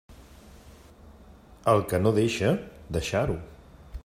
[1.75, 2.57] El que no deixa,
[2.99, 3.41] deixar-ho.